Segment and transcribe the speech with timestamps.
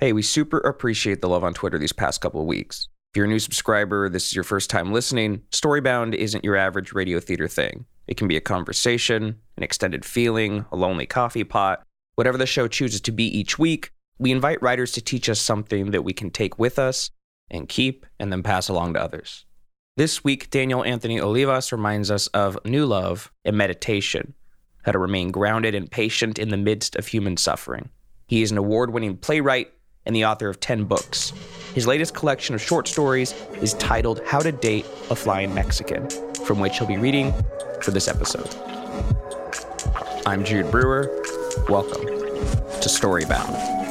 [0.00, 2.88] Hey, we super appreciate the love on Twitter these past couple of weeks.
[3.12, 6.94] If you're a new subscriber, this is your first time listening, Storybound isn't your average
[6.94, 7.84] radio theater thing.
[8.06, 11.82] It can be a conversation, an extended feeling, a lonely coffee pot,
[12.14, 13.92] whatever the show chooses to be each week.
[14.18, 17.10] We invite writers to teach us something that we can take with us
[17.50, 19.44] and keep and then pass along to others.
[19.98, 24.32] This week, Daniel Anthony Olivas reminds us of new love and meditation,
[24.82, 27.90] how to remain grounded and patient in the midst of human suffering.
[28.28, 29.74] He is an award winning playwright
[30.06, 31.32] and the author of 10 books.
[31.74, 36.08] His latest collection of short stories is titled How to Date a Flying Mexican,
[36.44, 37.32] from which he'll be reading
[37.82, 38.48] for this episode.
[40.26, 41.22] I'm Jude Brewer.
[41.68, 43.89] Welcome to Storybound.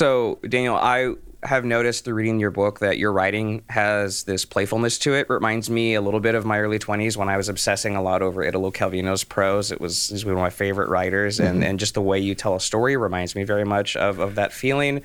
[0.00, 4.98] So, Daniel, I have noticed through reading your book that your writing has this playfulness
[5.00, 5.20] to it.
[5.20, 5.28] it.
[5.28, 8.22] Reminds me a little bit of my early 20s when I was obsessing a lot
[8.22, 9.70] over Italo Calvino's prose.
[9.70, 11.48] It was he's one of my favorite writers, mm-hmm.
[11.48, 14.36] and, and just the way you tell a story reminds me very much of, of
[14.36, 15.02] that feeling.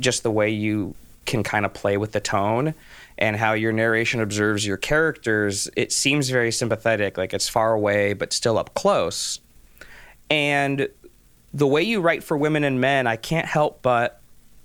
[0.00, 2.74] Just the way you can kind of play with the tone
[3.18, 5.70] and how your narration observes your characters.
[5.76, 9.38] It seems very sympathetic, like it's far away, but still up close.
[10.28, 10.88] And
[11.54, 14.18] the way you write for women and men, I can't help but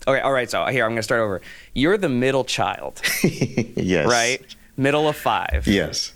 [0.08, 0.50] Okay, all right.
[0.50, 1.42] So here I'm going to start over.
[1.74, 3.02] You're the middle child.
[3.24, 4.08] yes.
[4.08, 4.56] Right?
[4.78, 5.64] Middle of five.
[5.66, 6.14] Yes.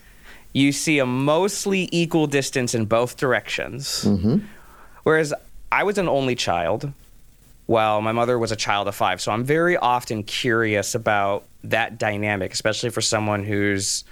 [0.53, 4.05] You see a mostly equal distance in both directions.
[4.05, 4.39] Mm-hmm.
[5.03, 5.33] Whereas
[5.71, 6.91] I was an only child,
[7.65, 9.21] while my mother was a child of five.
[9.21, 14.03] So I'm very often curious about that dynamic, especially for someone who's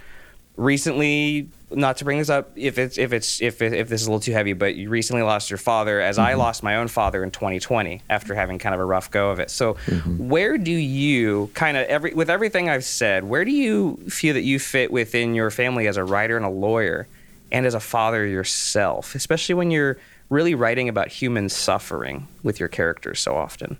[0.59, 4.09] recently not to bring this up if it's if it's if if this is a
[4.09, 6.27] little too heavy, but you recently lost your father, as mm-hmm.
[6.27, 9.39] I lost my own father in 2020 after having kind of a rough go of
[9.39, 9.49] it.
[9.49, 10.27] So, mm-hmm.
[10.30, 14.43] where do you kind of every with everything I've said, where do you feel that
[14.43, 17.08] you fit within your family as a writer and a lawyer,
[17.52, 19.98] and as a father yourself, especially when you're
[20.30, 23.77] really writing about human suffering with your characters so often?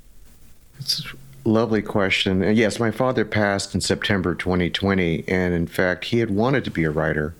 [0.80, 1.04] It's
[1.50, 2.42] lovely question.
[2.56, 6.84] Yes, my father passed in September 2020, and in fact, he had wanted to be
[6.84, 7.36] a writer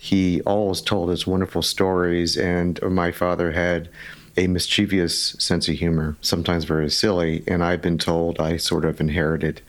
[0.00, 3.88] he always told us wonderful stories, and my father had
[4.36, 7.44] a mischievous sense of humor, sometimes very silly.
[7.46, 9.60] And I've been told I sort of inherited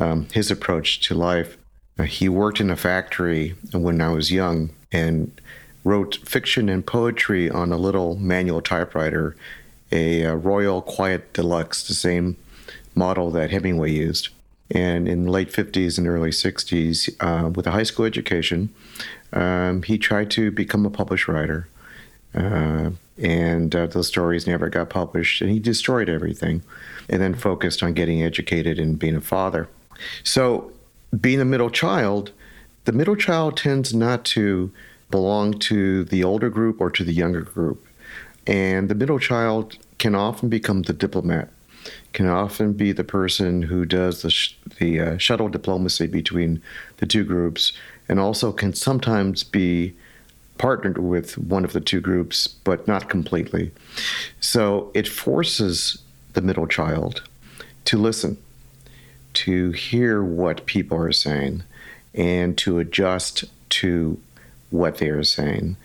[0.00, 1.56] um, his approach to life.
[1.98, 5.38] Uh, he worked in a factory when I was young and
[5.84, 9.36] wrote fiction and poetry on a little manual typewriter,
[9.92, 12.36] a, a Royal Quiet Deluxe, the same
[12.96, 14.30] model that Hemingway used.
[14.70, 18.74] And in the late 50s and early 60s, uh, with a high school education,
[19.32, 21.68] um, he tried to become a published writer,
[22.34, 26.62] uh, and uh, those stories never got published, and he destroyed everything,
[27.08, 29.68] and then focused on getting educated and being a father.
[30.24, 30.72] So,
[31.18, 32.32] being a middle child,
[32.84, 34.72] the middle child tends not to
[35.10, 37.86] belong to the older group or to the younger group,
[38.46, 41.50] and the middle child can often become the diplomat
[42.16, 46.62] can often be the person who does the, sh- the uh, shuttle diplomacy between
[46.96, 47.74] the two groups
[48.08, 49.92] and also can sometimes be
[50.56, 53.70] partnered with one of the two groups, but not completely.
[54.40, 55.98] So it forces
[56.32, 57.22] the middle child
[57.84, 58.38] to listen,
[59.34, 61.64] to hear what people are saying,
[62.14, 64.18] and to adjust to
[64.70, 65.76] what they are saying.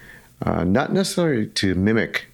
[0.41, 2.30] Uh, not necessarily to mimic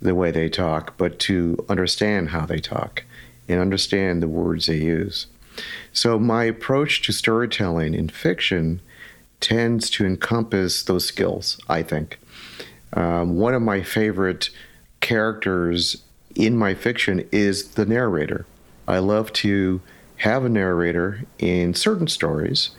[0.00, 3.04] the way they talk, but to understand how they talk
[3.48, 5.26] and understand the words they use.
[5.92, 8.80] So, my approach to storytelling in fiction
[9.40, 12.18] tends to encompass those skills, I think.
[12.92, 14.50] Um, one of my favorite
[15.00, 16.02] characters
[16.34, 18.46] in my fiction is the narrator.
[18.86, 19.80] I love to
[20.18, 22.70] have a narrator in certain stories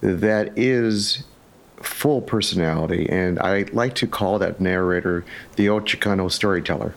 [0.00, 1.24] that is
[1.84, 5.24] full personality, and I like to call that narrator
[5.56, 6.94] the old Chicano storyteller.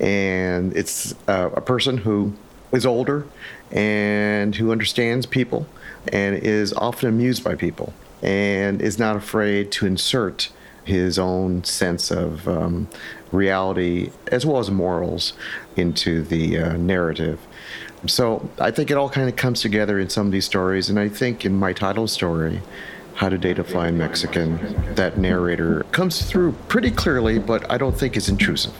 [0.00, 2.34] And it's uh, a person who
[2.72, 3.26] is older
[3.72, 5.66] and who understands people
[6.12, 7.92] and is often amused by people
[8.22, 10.50] and is not afraid to insert
[10.84, 12.88] his own sense of um,
[13.30, 15.34] reality as well as morals
[15.76, 17.38] into the uh, narrative.
[18.06, 20.98] So I think it all kind of comes together in some of these stories, and
[20.98, 22.62] I think in my title story,
[23.18, 27.98] How to Date a Flying Mexican, that narrator comes through pretty clearly, but I don't
[27.98, 28.72] think is intrusive.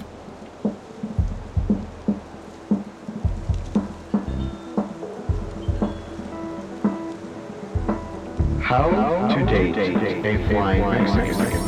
[8.63, 10.83] How to date a flying
[11.17, 11.59] Mexican.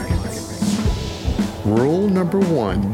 [1.65, 2.93] Rule number one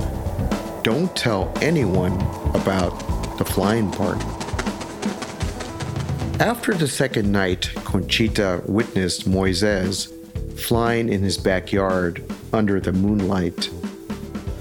[0.82, 2.14] don't tell anyone
[2.54, 2.98] about
[3.36, 4.35] the flying part.
[6.40, 10.12] After the second night, Conchita witnessed Moises
[10.60, 12.22] flying in his backyard
[12.52, 13.70] under the moonlight.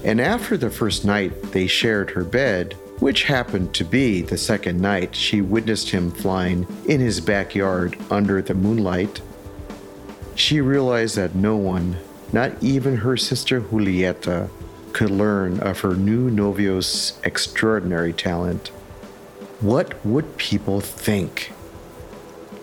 [0.02, 4.80] And after the first night they shared her bed, which happened to be the second
[4.80, 9.20] night she witnessed him flying in his backyard under the moonlight,
[10.34, 11.98] she realized that no one,
[12.32, 14.48] not even her sister Julieta,
[14.94, 18.68] could learn of her new novio's extraordinary talent.
[19.60, 21.52] What would people think?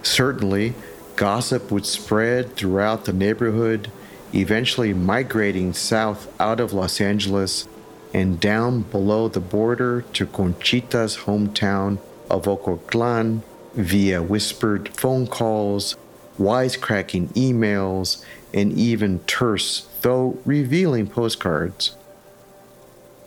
[0.04, 0.76] Certainly,
[1.16, 3.90] gossip would spread throughout the neighborhood,
[4.34, 7.68] eventually migrating south out of Los Angeles
[8.14, 11.98] and down below the border to Conchita's hometown
[12.30, 13.42] of Ocotlan
[13.74, 15.96] via whispered phone calls,
[16.38, 18.24] wisecracking emails,
[18.54, 21.96] and even terse, though revealing postcards.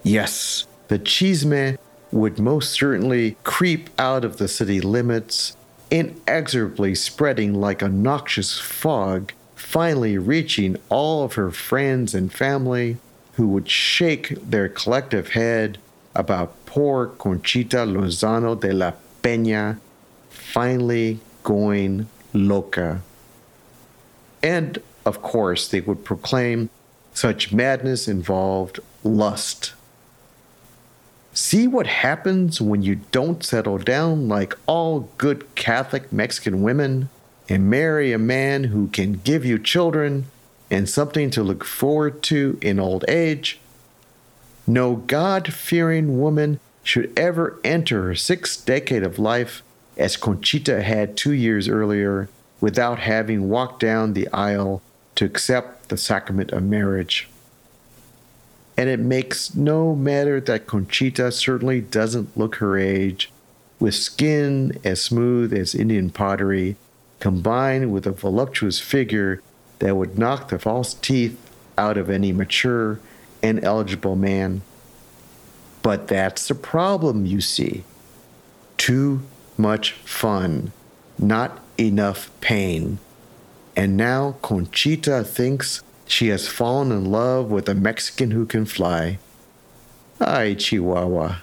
[0.03, 1.79] Yes, the chisme
[2.13, 5.56] would most certainly creep out of the city limits,
[5.91, 12.97] inexorably spreading like a noxious fog, finally reaching all of her friends and family,
[13.35, 15.79] who would shake their collective head
[16.15, 18.93] about poor Conchita Lozano de la
[19.23, 19.79] Peña
[20.31, 23.03] finally going loca.
[24.43, 26.71] And of course, they would proclaim
[27.13, 29.75] such madness involved lust.
[31.37, 37.11] See what happens when you don't settle down like all good Catholic Mexican women
[37.47, 40.31] and marry a man who can give you children
[40.71, 43.61] and something to look forward to in old age.
[44.67, 49.63] No God fearing woman should ever enter her sixth decade of life,
[49.99, 52.31] as Conchita had two years earlier,
[52.63, 54.81] without having walked down the aisle
[55.17, 57.29] to accept the sacrament of marriage.
[58.77, 63.31] And it makes no matter that Conchita certainly doesn't look her age,
[63.79, 66.77] with skin as smooth as Indian pottery,
[67.21, 69.43] combined with a voluptuous figure
[69.79, 71.39] that would knock the false teeth
[71.79, 73.01] out of any mature
[73.43, 74.63] and eligible man.
[75.83, 77.85] But that's the problem, you see.
[78.77, 79.23] Too
[79.57, 80.73] much fun,
[81.19, 82.99] not enough pain.
[83.77, 89.19] And now Conchita thinks she has fallen in love with a Mexican who can fly.
[90.21, 91.39] Ay, Chihuahua.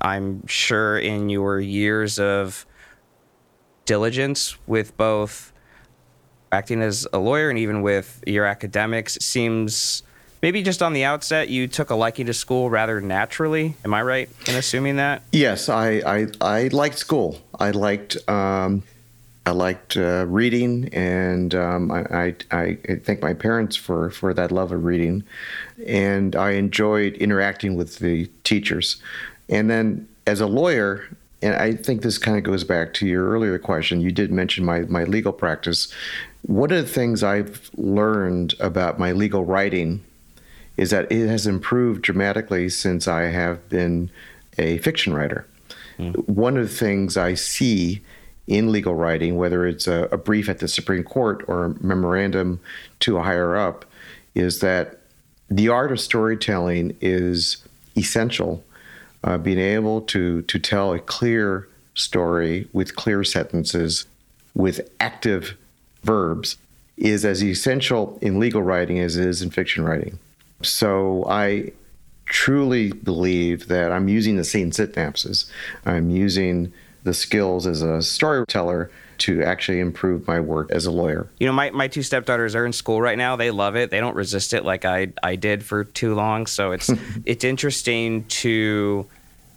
[0.00, 2.66] I'm sure in your years of
[3.86, 5.52] diligence with both
[6.52, 10.02] acting as a lawyer and even with your academics it seems
[10.40, 14.00] maybe just on the outset you took a liking to school rather naturally am i
[14.00, 18.84] right in assuming that yes i i, I liked school i liked um,
[19.46, 24.50] I liked uh, reading, and um, I, I, I thank my parents for, for that
[24.50, 25.22] love of reading.
[25.86, 28.96] And I enjoyed interacting with the teachers.
[29.50, 31.04] And then as a lawyer,
[31.42, 34.00] and I think this kind of goes back to your earlier question.
[34.00, 35.92] You did mention my, my legal practice.
[36.46, 40.02] One of the things I've learned about my legal writing
[40.78, 44.10] is that it has improved dramatically since I have been
[44.56, 45.46] a fiction writer.
[45.98, 46.26] Mm.
[46.28, 48.00] One of the things I see
[48.46, 52.60] in legal writing, whether it's a, a brief at the Supreme Court or a memorandum
[53.00, 53.84] to a higher up,
[54.34, 55.00] is that
[55.48, 57.58] the art of storytelling is
[57.96, 58.62] essential
[59.22, 64.06] uh, being able to to tell a clear story with clear sentences
[64.54, 65.56] with active
[66.02, 66.56] verbs
[66.96, 70.18] is as essential in legal writing as it is in fiction writing.
[70.62, 71.72] So I
[72.26, 75.50] truly believe that I'm using the same synapses.
[75.84, 76.72] I'm using
[77.04, 81.28] the skills as a storyteller to actually improve my work as a lawyer.
[81.38, 83.36] You know, my, my two stepdaughters are in school right now.
[83.36, 83.90] They love it.
[83.90, 86.46] They don't resist it like I I did for too long.
[86.46, 86.90] So it's
[87.24, 89.06] it's interesting to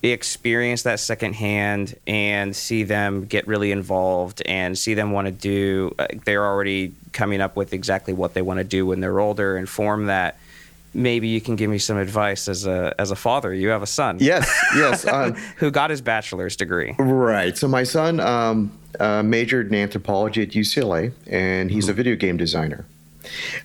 [0.03, 5.93] experience that secondhand and see them get really involved and see them want to do
[5.97, 9.57] uh, they're already coming up with exactly what they want to do when they're older
[9.57, 10.37] and form that
[10.97, 13.87] maybe you can give me some advice as a as a father you have a
[13.87, 19.23] son yes yes um, who got his bachelor's degree right so my son um, uh,
[19.23, 22.85] majored in anthropology at ucla and he's a video game designer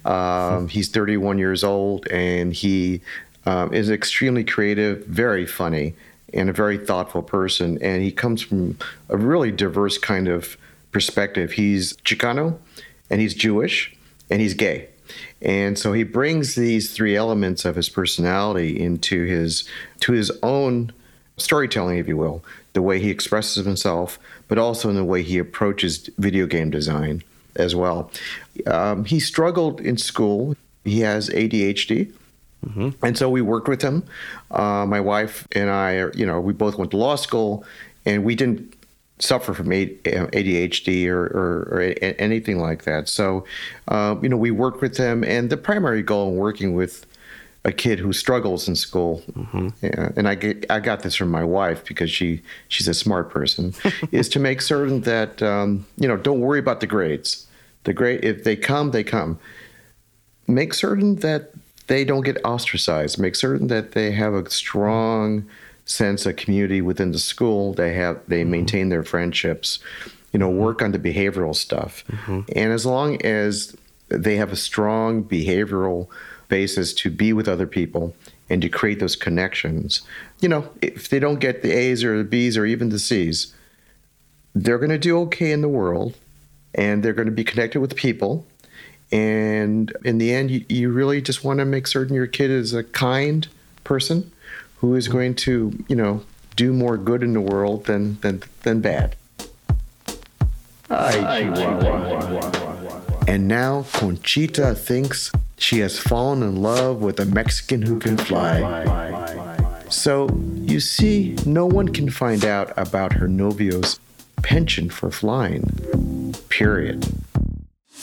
[0.05, 3.01] um, he's 31 years old and he
[3.47, 5.95] um, is extremely creative very funny
[6.33, 7.79] and a very thoughtful person.
[7.83, 10.57] And he comes from a really diverse kind of
[10.91, 11.53] perspective.
[11.53, 12.59] He's Chicano,
[13.11, 13.95] and he's Jewish,
[14.31, 14.89] and he's gay.
[15.41, 19.69] And so he brings these three elements of his personality into his
[20.01, 20.93] to his own
[21.37, 25.39] storytelling, if you will, the way he expresses himself, but also in the way he
[25.39, 27.23] approaches video game design
[27.57, 28.11] as well.
[28.67, 30.57] Um, he struggled in school.
[30.85, 32.13] He has ADHD,
[32.67, 33.05] Mm-hmm.
[33.05, 34.05] And so we worked with him.
[34.51, 37.65] Uh, my wife and I, you know, we both went to law school,
[38.07, 38.72] and we didn't
[39.23, 41.81] suffer from ADHD or, or, or
[42.19, 43.09] anything like that.
[43.09, 43.45] So,
[43.89, 47.07] uh, you know, we work with them, and the primary goal in working with
[47.65, 49.69] a kid who struggles in school, mm-hmm.
[49.83, 53.31] yeah, and I get, I got this from my wife because she she's a smart
[53.31, 53.73] person,
[54.11, 57.47] is to make certain that um, you know don't worry about the grades.
[57.85, 59.39] The grade if they come, they come.
[60.49, 61.53] Make certain that
[61.87, 63.19] they don't get ostracized.
[63.19, 65.49] Make certain that they have a strong
[65.93, 67.75] sense of community within the school.
[67.75, 68.51] They have they mm-hmm.
[68.51, 69.79] maintain their friendships.
[70.33, 72.41] You know, work on the behavioral stuff, mm-hmm.
[72.57, 73.77] and as long as
[74.09, 76.09] they have a strong behavioral
[76.49, 78.15] basis to be with other people
[78.49, 80.03] and to create those connections.
[80.41, 83.55] You know, if they don't get the A's or the B's or even the C's,
[84.55, 86.15] they're going to do okay in the world
[86.75, 88.47] and they're going to be connected with people.
[89.11, 92.75] And in the end, you, you really just want to make certain your kid is
[92.75, 93.49] a kind
[93.85, 94.31] person
[94.83, 96.23] who is going to, you know,
[96.57, 99.17] do more good in the world than than than bad.
[103.27, 108.59] And now Conchita thinks she has fallen in love with a Mexican who can fly.
[109.89, 114.01] So, you see, no one can find out about her novio's
[114.43, 116.35] penchant for flying.
[116.49, 117.07] Period.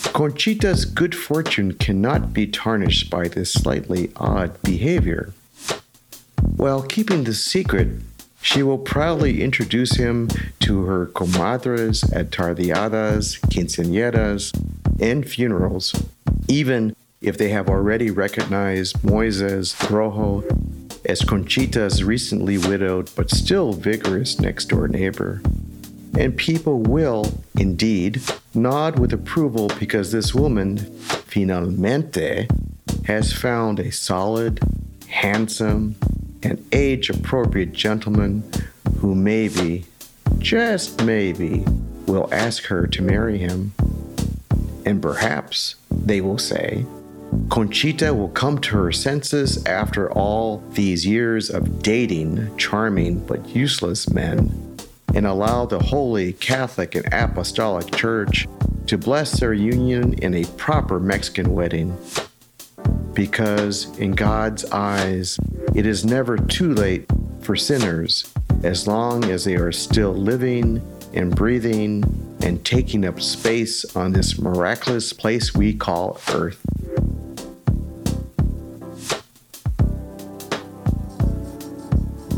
[0.04, 5.34] Conchita's good fortune cannot be tarnished by this slightly odd behavior.
[6.60, 7.88] While keeping the secret,
[8.42, 14.52] she will proudly introduce him to her comadres at tardeadas, quinceañeras,
[15.00, 15.94] and funerals,
[16.48, 20.44] even if they have already recognized Moises Rojo
[21.06, 25.40] as Conchita's recently widowed but still vigorous next door neighbor.
[26.18, 28.20] And people will, indeed,
[28.52, 32.50] nod with approval because this woman, finalmente,
[33.06, 34.60] has found a solid,
[35.08, 35.96] handsome,
[36.42, 38.42] an age appropriate gentleman
[38.98, 39.84] who maybe,
[40.38, 41.64] just maybe,
[42.06, 43.72] will ask her to marry him.
[44.84, 46.84] And perhaps they will say,
[47.48, 54.10] Conchita will come to her senses after all these years of dating charming but useless
[54.10, 54.76] men
[55.14, 58.48] and allow the Holy Catholic and Apostolic Church
[58.86, 61.96] to bless their union in a proper Mexican wedding
[63.14, 65.38] because in God's eyes,
[65.74, 67.06] it is never too late
[67.40, 70.82] for sinners as long as they are still living
[71.14, 72.04] and breathing
[72.42, 76.60] and taking up space on this miraculous place we call Earth.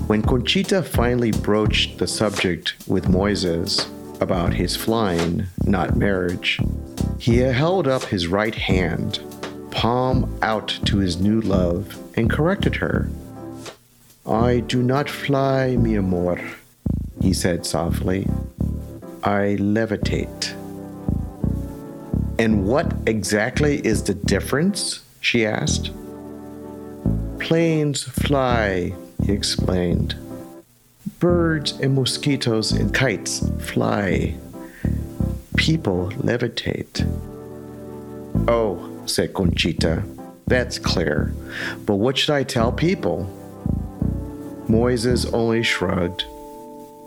[0.06, 3.88] When Conchita finally broached the subject with Moises
[4.20, 6.60] about his flying, not marriage,
[7.18, 9.20] he held up his right hand
[9.72, 13.08] palm out to his new love and corrected her.
[14.26, 16.40] I do not fly, mi amor,
[17.20, 18.28] he said softly.
[19.24, 20.52] I levitate.
[22.38, 25.02] And what exactly is the difference?
[25.20, 25.90] she asked.
[27.38, 28.92] Planes fly,
[29.24, 30.14] he explained.
[31.18, 34.34] Birds and mosquitoes and kites fly.
[35.56, 37.06] People levitate.
[38.48, 40.02] Oh, said Conchita.
[40.46, 41.34] That's clear.
[41.86, 43.26] But what should I tell people?
[44.68, 46.24] Moises only shrugged.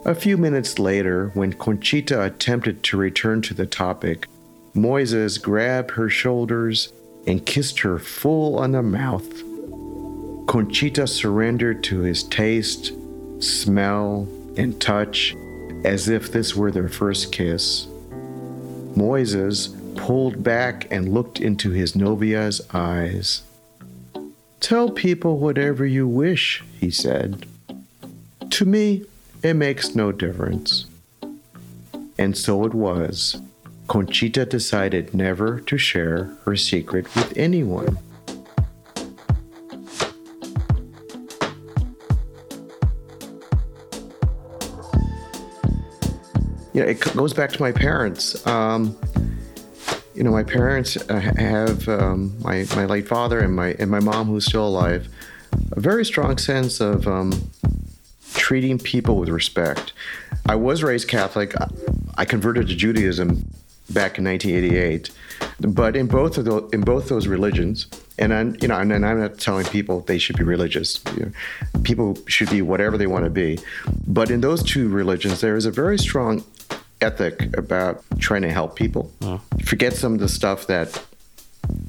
[0.06, 4.28] A few minutes later, when Conchita attempted to return to the topic,
[4.75, 6.92] Moises grabbed her shoulders
[7.25, 9.28] and kissed her full on the mouth.
[10.48, 12.94] Conchita surrendered to his taste,
[13.40, 15.36] smell, and touch
[15.84, 17.88] as if this were their first kiss.
[18.96, 23.44] Moises pulled back and looked into his novia's eyes.
[24.60, 27.46] Tell people whatever you wish, he said.
[28.50, 29.06] To me,
[29.44, 30.86] it makes no difference.
[32.18, 33.38] And so it was.
[33.88, 37.98] Conchita decided never to share her secret with anyone.
[46.74, 48.46] You know, it goes back to my parents.
[48.48, 48.98] Um,
[50.16, 54.00] you know, my parents uh, have um, my my late father and my and my
[54.00, 55.08] mom, who's still alive,
[55.74, 57.50] a very strong sense of um,
[58.34, 59.92] treating people with respect.
[60.46, 61.54] I was raised Catholic.
[62.18, 63.52] I converted to Judaism
[63.90, 65.12] back in 1988,
[65.60, 69.20] but in both of those in both those religions, and I'm you know, and, I'm
[69.20, 71.02] not telling people they should be religious.
[71.18, 73.60] You know, people should be whatever they want to be,
[74.08, 76.46] but in those two religions, there is a very strong
[77.02, 79.12] ethic about trying to help people.
[79.22, 79.42] Oh.
[79.64, 81.04] Forget some of the stuff that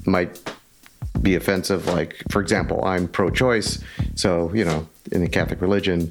[0.05, 0.41] might
[1.23, 1.87] be offensive.
[1.87, 3.83] Like, for example, I'm pro-choice,
[4.15, 6.11] so you know, in the Catholic religion,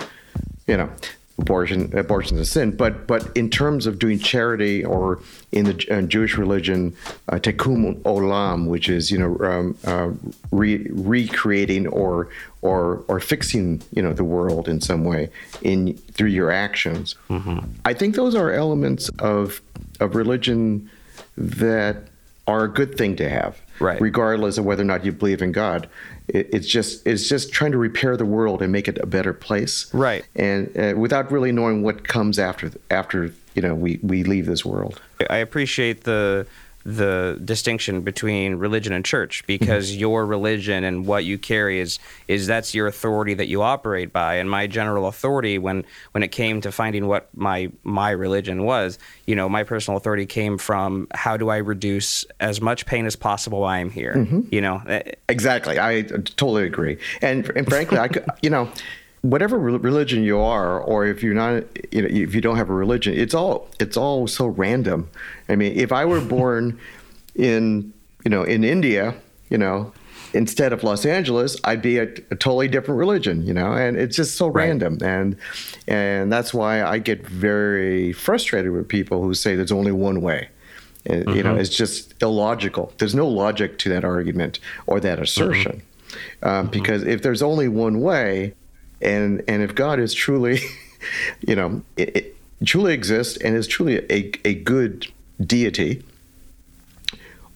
[0.67, 0.89] you know,
[1.37, 2.71] abortion abortion is a sin.
[2.71, 5.19] But but in terms of doing charity or
[5.51, 6.95] in the uh, Jewish religion,
[7.29, 10.11] uh, tikkun olam, which is you know um, uh,
[10.51, 12.29] re- recreating or
[12.61, 15.29] or or fixing you know the world in some way
[15.61, 17.15] in through your actions.
[17.29, 17.59] Mm-hmm.
[17.83, 19.61] I think those are elements of
[19.99, 20.89] of religion
[21.37, 22.07] that
[22.47, 23.99] are a good thing to have, right.
[23.99, 25.89] regardless of whether or not you believe in God.
[26.27, 29.33] It, it's just it's just trying to repair the world and make it a better
[29.33, 30.25] place, right?
[30.35, 34.65] And uh, without really knowing what comes after after you know we we leave this
[34.65, 35.01] world.
[35.29, 36.47] I appreciate the
[36.85, 40.01] the distinction between religion and church because mm-hmm.
[40.01, 44.35] your religion and what you carry is is that's your authority that you operate by
[44.35, 48.99] and my general authority when when it came to finding what my my religion was
[49.25, 53.15] you know my personal authority came from how do I reduce as much pain as
[53.15, 54.41] possible while I'm here mm-hmm.
[54.51, 54.83] you know
[55.27, 58.71] exactly I totally agree and and frankly I could you know
[59.29, 62.73] whatever religion you are, or if you're not, you know, if you don't have a
[62.73, 65.09] religion, it's all it's all so random.
[65.49, 66.79] I mean, if I were born
[67.35, 69.15] in you know in India,
[69.49, 69.93] you know,
[70.33, 74.15] instead of Los Angeles, I'd be a, a totally different religion, you know, and it's
[74.15, 74.67] just so right.
[74.67, 75.35] random, and
[75.87, 80.49] and that's why I get very frustrated with people who say there's only one way.
[81.05, 81.29] Mm-hmm.
[81.29, 81.59] You know, mm-hmm.
[81.59, 82.91] it's just illogical.
[82.97, 86.47] There's no logic to that argument or that assertion, mm-hmm.
[86.47, 86.71] Um, mm-hmm.
[86.71, 88.53] because if there's only one way,
[89.01, 90.59] and and if God is truly,
[91.41, 95.07] you know, it, it truly exists and is truly a, a good
[95.41, 96.03] deity,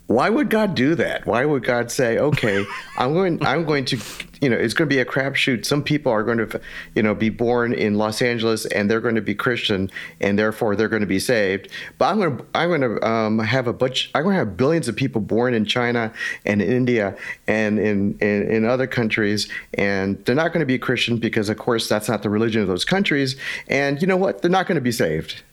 [0.10, 1.28] why would God do that?
[1.28, 2.66] Why would God say, "Okay,
[2.98, 4.00] I'm going, I'm going to,
[4.42, 5.68] you know, it's going to be a crapshoot.
[5.68, 6.60] Some people are going to,
[6.96, 10.76] you know, be born in Los Angeles and they're going to be Christian and therefore
[10.76, 11.70] they're going to be saved.
[12.00, 14.10] But I'm going to, I'm going to um, have a bunch.
[14.16, 16.12] I'm going to have billions of people born in China
[16.44, 20.80] and in India and in, in in other countries, and they're not going to be
[20.80, 23.36] Christian because, of course, that's not the religion of those countries.
[23.68, 24.42] And you know what?
[24.42, 25.44] They're not going to be saved.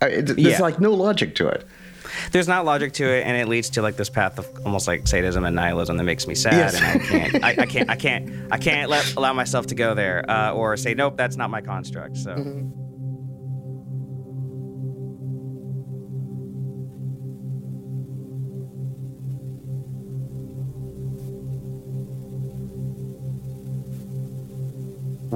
[0.00, 0.58] There's yeah.
[0.58, 1.66] like no logic to it
[2.32, 5.06] there's not logic to it, and it leads to like this path of almost like
[5.06, 6.74] sadism and nihilism that makes me sad, yes.
[6.74, 9.94] and I can't, I, I, can't, I can't, I can't let allow myself to go
[9.94, 12.16] there, uh, or say nope, that's not my construct.
[12.16, 12.30] So.
[12.30, 12.86] Mm-hmm.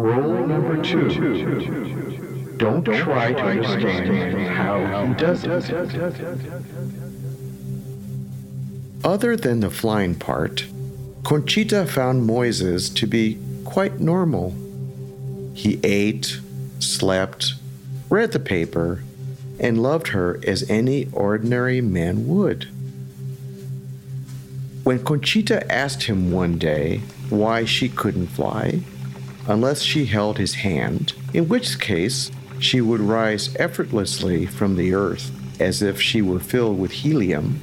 [0.01, 1.09] Rule number two.
[1.09, 2.10] Don't,
[2.61, 5.70] Don't try, to understand how he does it.
[9.03, 10.66] Other than the flying part,
[11.25, 14.55] Conchita found Moises to be quite normal.
[15.55, 16.38] He ate,
[16.81, 17.55] slept,
[18.11, 19.05] read the paper,
[19.59, 22.68] and loved her as any ordinary man would.
[24.85, 26.99] When Conchita asked him one day
[27.31, 28.81] why she couldn't fly,
[29.49, 35.33] unless she held his hand, in which case she would rise effortlessly from the earth
[35.61, 37.61] as if she were filled with helium.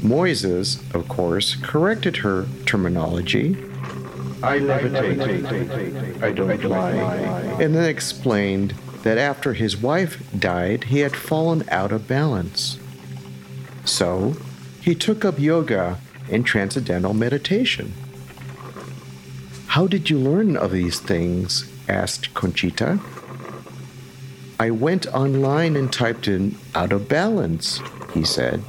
[0.00, 3.56] Moises, of course, corrected her terminology.
[4.42, 6.92] I levitate, I don't fly.
[7.60, 12.78] And then explained that after his wife died, he had fallen out of balance.
[13.84, 14.34] So,
[14.80, 15.98] he took up yoga
[16.30, 17.92] and transcendental meditation.
[19.68, 21.68] How did you learn of these things?
[21.88, 23.00] asked Conchita.
[24.58, 27.80] I went online and typed in out of balance,
[28.14, 28.62] he said.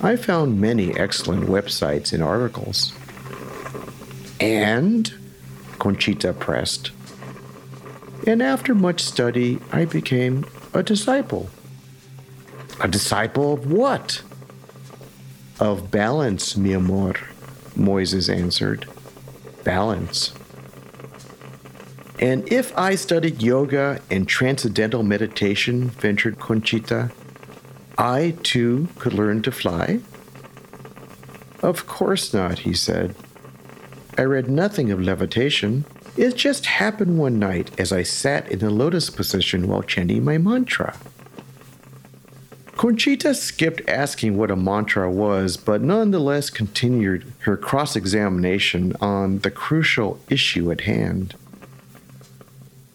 [0.00, 2.94] I found many excellent websites and articles.
[4.40, 5.12] And?
[5.78, 6.90] Conchita pressed.
[8.26, 11.50] And after much study, I became a disciple.
[12.80, 14.22] A disciple of what?
[15.58, 17.14] Of balance, mi amor,
[17.76, 18.86] Moises answered.
[19.64, 20.32] Balance.
[22.20, 27.10] And if I studied yoga and transcendental meditation, ventured Conchita,
[27.96, 30.00] I too could learn to fly?
[31.62, 33.14] Of course not, he said.
[34.18, 35.86] I read nothing of levitation.
[36.14, 40.36] It just happened one night as I sat in the lotus position while chanting my
[40.36, 40.98] mantra.
[42.76, 49.50] Conchita skipped asking what a mantra was, but nonetheless continued her cross examination on the
[49.50, 51.34] crucial issue at hand.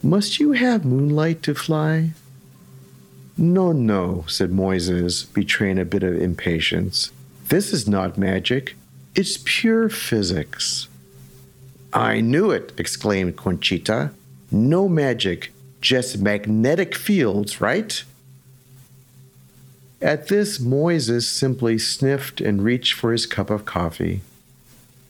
[0.06, 2.12] Must you have moonlight to fly?
[3.36, 7.12] No, no, said Moises, betraying a bit of impatience.
[7.48, 8.76] This is not magic.
[9.16, 10.88] It's pure physics.
[11.92, 14.12] I knew it, exclaimed Conchita.
[14.52, 18.04] No magic, just magnetic fields, right?
[20.04, 24.22] At this, Moises simply sniffed and reached for his cup of coffee.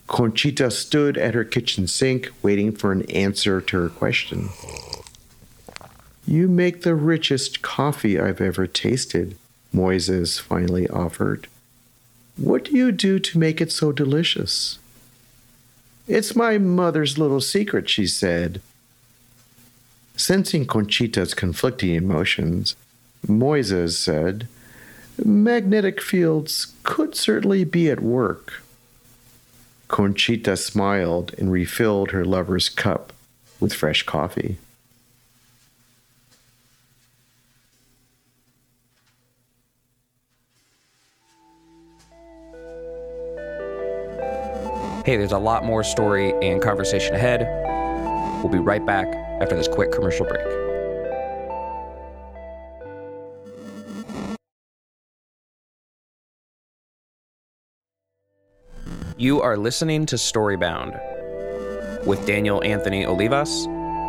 [0.07, 4.49] Conchita stood at her kitchen sink waiting for an answer to her question.
[6.27, 9.35] You make the richest coffee I've ever tasted,
[9.73, 11.47] Moises finally offered.
[12.37, 14.79] What do you do to make it so delicious?
[16.07, 18.61] It's my mother's little secret, she said.
[20.15, 22.75] Sensing Conchita's conflicting emotions,
[23.27, 24.47] Moises said,
[25.23, 28.61] Magnetic fields could certainly be at work.
[29.87, 33.13] Conchita smiled and refilled her lover's cup
[33.59, 34.57] with fresh coffee.
[45.05, 47.41] Hey, there's a lot more story and conversation ahead.
[48.43, 49.05] We'll be right back
[49.39, 50.64] after this quick commercial break.
[59.17, 60.99] You are listening to Storybound
[62.05, 63.65] with Daniel Anthony Olivas,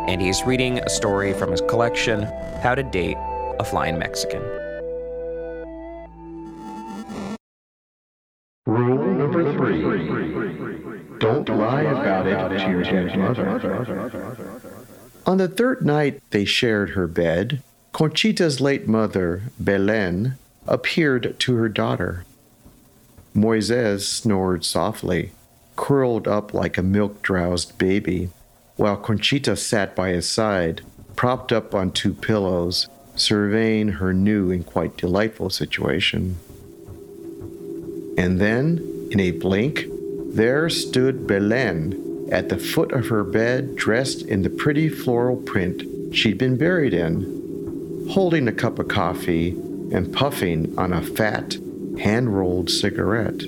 [0.09, 2.23] and he's reading a story from his collection,
[2.61, 3.15] How to Date
[3.57, 4.41] a Flying Mexican.
[8.65, 9.81] Rule number three.
[11.19, 13.47] Don't lie about it to your dead mother.
[15.25, 21.69] On the third night they shared her bed, Conchita's late mother, Belen, appeared to her
[21.69, 22.25] daughter.
[23.37, 25.31] Moises snored softly,
[25.75, 28.31] curled up like a milk drowsed baby,
[28.77, 30.81] while Conchita sat by his side,
[31.15, 36.37] propped up on two pillows, surveying her new and quite delightful situation.
[38.17, 39.85] And then, in a blink,
[40.29, 45.83] there stood Belen at the foot of her bed, dressed in the pretty floral print
[46.15, 49.49] she'd been buried in, holding a cup of coffee
[49.91, 51.57] and puffing on a fat,
[51.99, 53.41] hand rolled cigarette.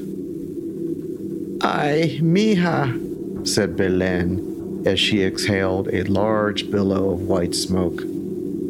[1.61, 8.01] Ay, mija, said Belen as she exhaled a large billow of white smoke.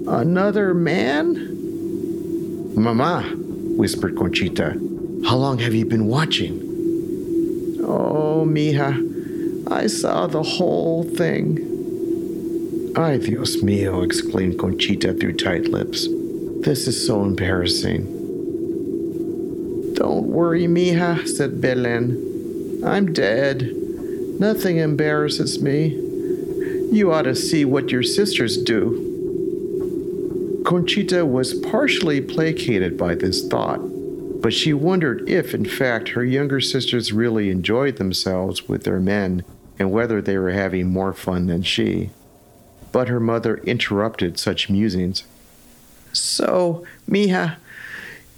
[0.08, 1.56] Another man?
[2.76, 3.24] Mama,
[3.78, 4.72] whispered Conchita,
[5.26, 6.60] how long have you been watching?
[7.84, 11.66] Oh, mija, I saw the whole thing.
[12.96, 16.08] Ay, Dios mío, exclaimed Conchita through tight lips.
[16.62, 18.19] This is so embarrassing.
[20.00, 22.82] Don't worry, mija, said Belen.
[22.86, 23.70] I'm dead.
[24.40, 25.88] Nothing embarrasses me.
[26.90, 29.06] You ought to see what your sisters do.
[30.66, 33.82] Conchita was partially placated by this thought,
[34.42, 39.44] but she wondered if, in fact, her younger sisters really enjoyed themselves with their men
[39.78, 42.10] and whether they were having more fun than she.
[42.94, 45.26] But her mother interrupted such musings.
[46.14, 47.58] So, mija,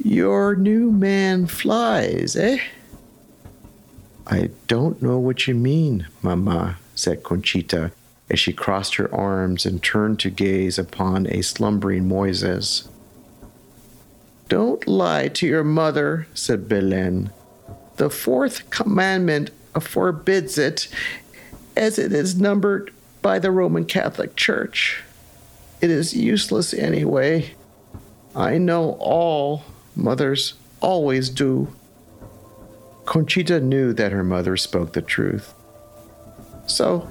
[0.04, 2.60] your new man flies, eh?
[4.28, 7.92] I don't know what you mean, Mama, said Conchita
[8.30, 12.88] as she crossed her arms and turned to gaze upon a slumbering Moises.
[14.48, 17.32] Don't lie to your mother, said Belen.
[17.98, 20.88] The fourth commandment forbids it,
[21.76, 25.04] as it is numbered by the Roman Catholic Church.
[25.82, 27.54] It is useless anyway.
[28.34, 29.64] I know all
[29.96, 31.68] mothers always do.
[33.06, 35.54] Conchita knew that her mother spoke the truth.
[36.68, 37.08] So,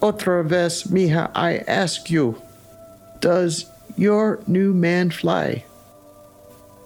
[0.00, 2.40] otra vez, mija, I ask you,
[3.20, 5.64] does your new man fly?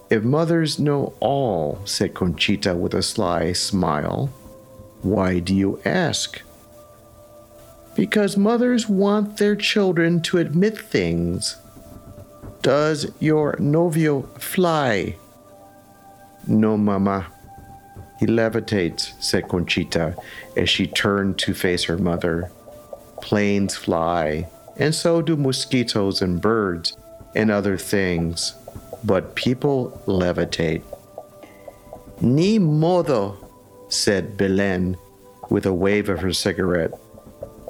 [0.09, 4.31] If mothers know all, said Conchita with a sly smile,
[5.01, 6.41] why do you ask?
[7.95, 11.57] Because mothers want their children to admit things.
[12.61, 15.15] Does your novio fly?
[16.47, 17.27] No, mama.
[18.19, 20.15] He levitates, said Conchita
[20.57, 22.51] as she turned to face her mother.
[23.21, 26.97] Planes fly, and so do mosquitoes and birds
[27.33, 28.55] and other things,
[29.03, 30.83] but people levitate.
[32.19, 33.37] Ni modo,
[33.87, 34.97] said Belen
[35.49, 36.91] with a wave of her cigarette.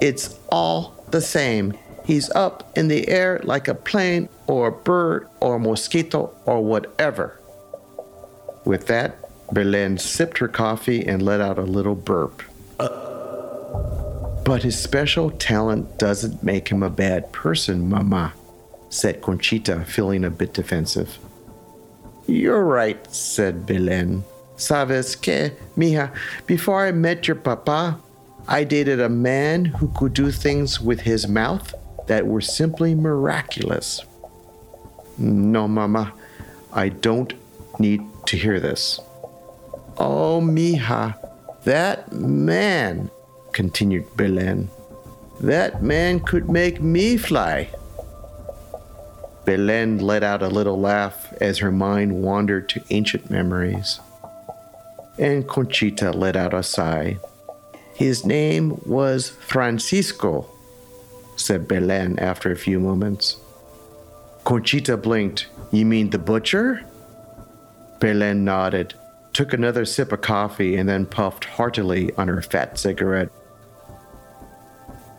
[0.00, 1.74] It's all the same.
[2.04, 6.62] He's up in the air like a plane or a bird or a mosquito or
[6.62, 7.38] whatever.
[8.64, 9.16] With that,
[9.52, 12.42] Belen sipped her coffee and let out a little burp.
[12.80, 12.88] Uh,
[14.44, 18.32] but his special talent doesn't make him a bad person, Mama,
[18.88, 21.18] said Conchita, feeling a bit defensive.
[22.26, 24.24] You're right, said Belen.
[24.56, 26.12] Sabes que, mija,
[26.46, 28.00] before I met your papa,
[28.48, 31.72] I dated a man who could do things with his mouth
[32.08, 34.02] that were simply miraculous.
[35.20, 36.14] No, Mama,
[36.72, 37.34] I don't
[37.78, 38.98] need to hear this.
[39.98, 41.14] Oh, mija,
[41.64, 43.10] That man,
[43.52, 44.70] continued Belen,
[45.40, 47.68] that man could make me fly.
[49.44, 54.00] Belen let out a little laugh as her mind wandered to ancient memories.
[55.18, 57.18] And Conchita let out a sigh.
[57.94, 60.46] His name was Francisco,
[61.36, 63.36] said Belen after a few moments.
[64.50, 65.46] Conchita blinked.
[65.70, 66.84] You mean the butcher?
[68.00, 68.94] Belen nodded,
[69.32, 73.28] took another sip of coffee, and then puffed heartily on her fat cigarette.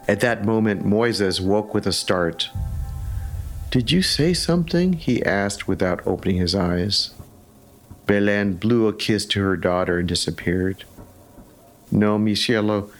[0.05, 2.49] At that moment, Moises woke with a start.
[3.69, 4.91] Did you say something?
[4.91, 7.11] he asked without opening his eyes.
[8.07, 10.83] Belen blew a kiss to her daughter and disappeared.
[11.89, 12.91] No, mi cielo,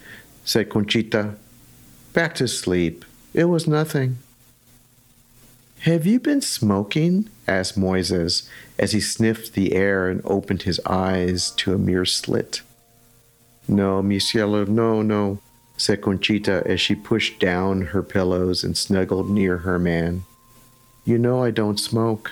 [0.46, 1.34] said Conchita.
[2.14, 3.04] Back to sleep.
[3.34, 4.16] It was nothing.
[5.82, 7.28] Have you been smoking?
[7.48, 12.62] asked Moises as he sniffed the air and opened his eyes to a mere slit.
[13.66, 15.40] No, mi cielo, no, no,
[15.76, 20.22] said Conchita as she pushed down her pillows and snuggled near her man.
[21.04, 22.30] You know I don't smoke.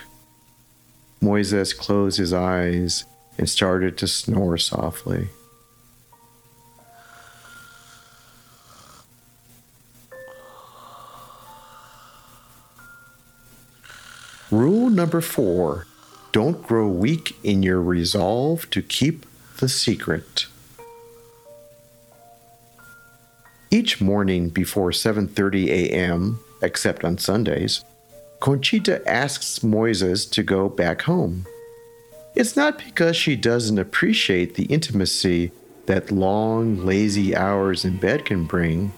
[1.21, 3.03] Moises closed his eyes
[3.37, 5.27] and started to snore softly.
[14.51, 15.87] Rule number four
[16.33, 19.25] don't grow weak in your resolve to keep
[19.57, 20.47] the secret.
[23.69, 27.85] Each morning before 7:30 a.m., except on Sundays,
[28.41, 31.45] Conchita asks Moises to go back home.
[32.35, 35.51] It's not because she doesn't appreciate the intimacy
[35.85, 38.91] that long, lazy hours in bed can bring.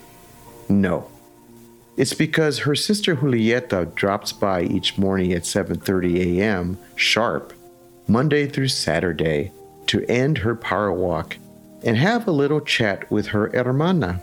[0.67, 1.12] No.
[1.95, 6.77] It's because her sister Julieta drops by each morning at 7:30 a.m.
[6.95, 7.53] sharp,
[8.07, 9.51] Monday through Saturday,
[9.87, 11.37] to end her power walk
[11.83, 14.21] and have a little chat with her hermana.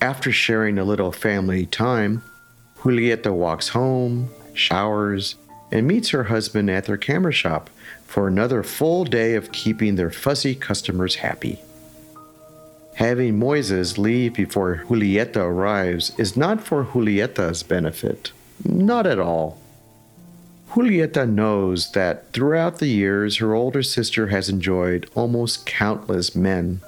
[0.00, 2.22] After sharing a little family time,
[2.80, 5.36] Julieta walks home, showers,
[5.70, 7.70] and meets her husband at their camera shop
[8.04, 11.60] for another full day of keeping their fussy customers happy.
[12.94, 18.32] Having Moises leave before Julieta arrives is not for Julieta's benefit.
[18.64, 19.58] Not at all.
[20.70, 26.80] Julieta knows that throughout the years her older sister has enjoyed almost countless men.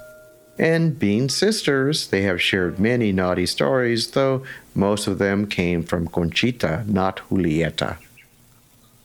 [0.57, 6.07] And being sisters, they have shared many naughty stories, though most of them came from
[6.07, 7.97] Conchita, not Julieta.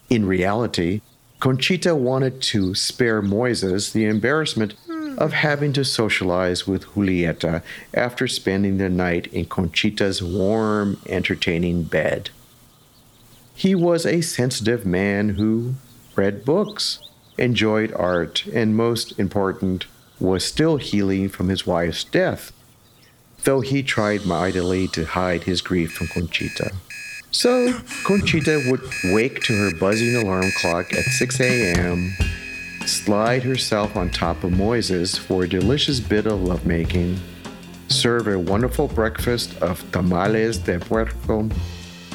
[0.09, 1.01] In reality,
[1.41, 4.75] Conchita wanted to spare Moises the embarrassment
[5.19, 7.63] of having to socialize with Julieta
[7.95, 12.31] after spending the night in Conchita's warm, entertaining bed.
[13.55, 15.75] He was a sensitive man who
[16.17, 16.99] read books,
[17.37, 19.87] enjoyed art, and most important,
[20.19, 22.53] was still healing from his wife's death,
[23.45, 26.73] though he tried mightily to hide his grief from Conchita.
[27.31, 27.73] So,
[28.05, 28.83] Conchita would
[29.15, 32.13] wake to her buzzing alarm clock at 6 a.m.,
[32.91, 37.19] slide herself on top of Moises for a delicious bit of lovemaking,
[37.89, 41.49] serve a wonderful breakfast of tamales de puerco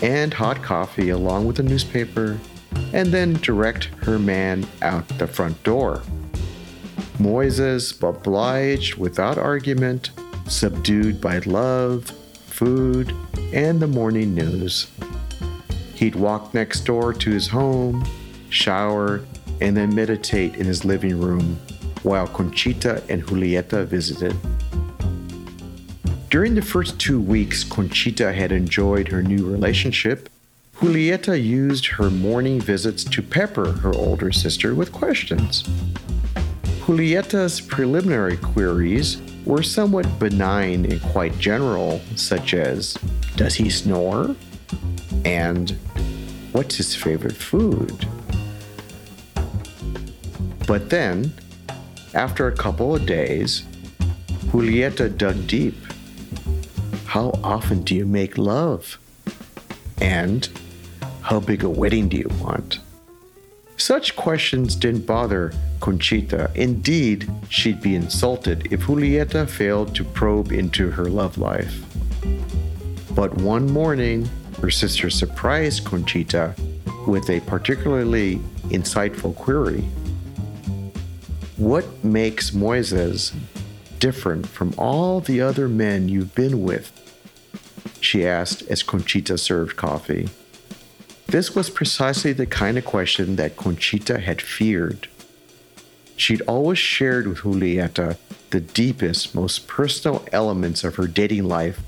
[0.01, 2.37] and hot coffee along with a newspaper,
[2.93, 6.03] and then direct her man out the front door.
[7.17, 10.09] Moises obliged without argument,
[10.47, 13.15] subdued by love, food,
[13.53, 14.91] and the morning news.
[15.93, 18.05] He'd walk next door to his home,
[18.49, 19.21] shower,
[19.61, 21.57] and then meditate in his living room
[22.03, 24.35] while Conchita and Julieta visited.
[26.29, 30.29] During the first two weeks Conchita had enjoyed her new relationship,
[30.77, 35.63] Julieta used her morning visits to pepper her older sister with questions.
[36.85, 42.97] Julieta's preliminary queries were somewhat benign and quite general, such as
[43.35, 44.35] Does he snore?
[45.23, 45.75] And
[46.55, 48.07] What's his favorite food?
[50.67, 51.33] But then,
[52.13, 53.63] after a couple of days,
[54.47, 55.75] Julieta dug deep.
[57.05, 58.97] How often do you make love?
[60.01, 60.49] And
[61.21, 62.79] how big a wedding do you want?
[63.77, 65.51] Such questions didn't bother
[65.81, 66.49] Conchita.
[66.55, 71.83] Indeed, she'd be insulted if Julieta failed to probe into her love life.
[73.13, 74.29] But one morning,
[74.61, 76.55] her sister surprised Conchita
[77.05, 78.37] with a particularly
[78.69, 79.85] insightful query.
[81.57, 83.33] What makes Moises
[83.97, 86.91] different from all the other men you've been with?
[88.01, 90.27] She asked as Conchita served coffee.
[91.27, 95.07] This was precisely the kind of question that Conchita had feared.
[96.17, 98.17] she'd always shared with Julieta
[98.49, 101.81] the deepest, most personal elements of her dating life,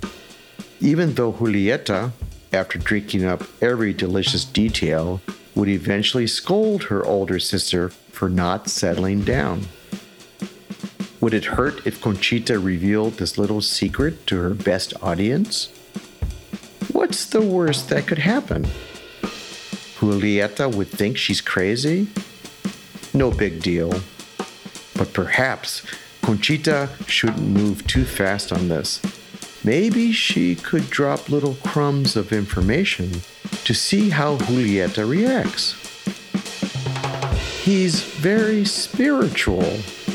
[0.79, 2.11] even though Julieta,
[2.53, 5.21] after drinking up every delicious detail,
[5.55, 9.61] would eventually scold her older sister for not settling down.
[11.21, 15.67] Would it hurt if Conchita revealed this little secret to her best audience?
[16.91, 18.65] What's the worst that could happen?
[19.99, 22.07] Julieta would think she's crazy?
[23.13, 23.93] No big deal.
[24.95, 25.83] But perhaps
[26.23, 28.99] Conchita shouldn't move too fast on this.
[29.63, 33.21] Maybe she could drop little crumbs of information
[33.63, 35.86] to see how Julieta reacts.
[37.67, 39.65] He's very spiritual,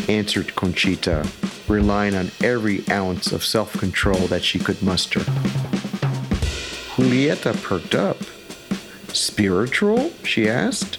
[0.08, 1.28] answered Conchita,
[1.68, 5.20] relying on every ounce of self control that she could muster.
[6.96, 8.16] Julieta perked up.
[9.08, 10.14] Spiritual?
[10.24, 10.98] she asked.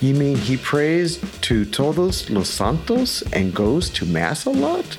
[0.00, 4.98] You mean he prays to todos los santos and goes to Mass a lot?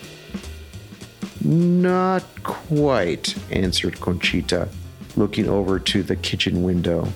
[1.44, 4.70] Not quite, answered Conchita,
[5.18, 7.10] looking over to the kitchen window.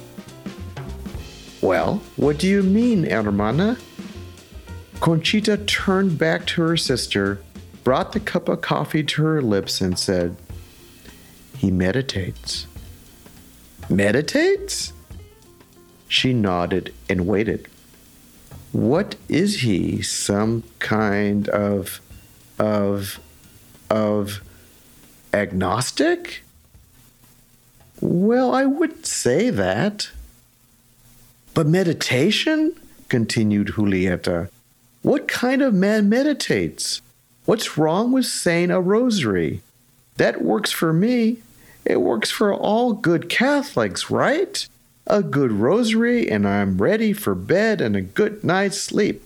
[1.65, 3.80] Well, what do you mean, hermana?
[4.99, 7.41] Conchita turned back to her sister,
[7.84, 10.36] brought the cup of coffee to her lips, and said,
[11.58, 12.67] He meditates.
[13.89, 14.93] Meditates?
[16.08, 17.67] She nodded and waited.
[18.71, 20.04] What is he?
[20.04, 21.99] Some kind of
[22.60, 23.19] of
[23.89, 24.43] of
[25.34, 26.43] agnostic?
[28.01, 30.12] Well, I wouldn't say that.
[31.55, 32.75] But meditation?
[33.07, 34.49] continued Julieta.
[35.03, 37.01] What kind of man meditates?
[37.45, 39.61] What's wrong with saying a rosary?
[40.17, 41.37] That works for me.
[41.85, 44.67] It works for all good Catholics, right?
[45.07, 49.25] A good rosary, and I'm ready for bed and a good night's sleep.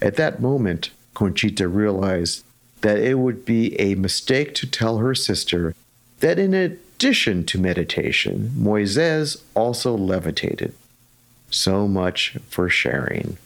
[0.00, 2.42] At that moment, Conchita realized
[2.80, 5.76] that it would be a mistake to tell her sister
[6.18, 6.54] that in
[7.02, 10.72] addition to meditation, Moises also levitated.
[11.50, 13.38] So much for sharing.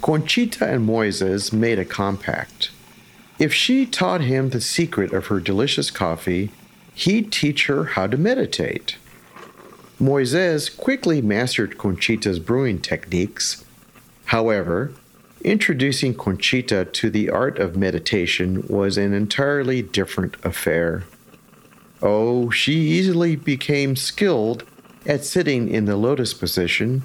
[0.00, 2.70] Conchita and Moises made a compact.
[3.40, 6.52] If she taught him the secret of her delicious coffee,
[6.94, 8.96] he'd teach her how to meditate.
[10.00, 13.64] Moises quickly mastered Conchita's brewing techniques.
[14.26, 14.92] However,
[15.44, 21.04] introducing Conchita to the art of meditation was an entirely different affair.
[22.00, 24.64] Oh, she easily became skilled
[25.06, 27.02] at sitting in the lotus position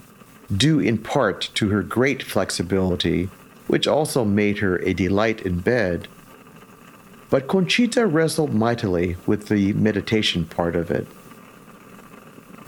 [0.55, 3.29] due in part to her great flexibility,
[3.67, 6.07] which also made her a delight in bed.
[7.29, 11.05] But Conchita wrestled mightily with the meditation part of it.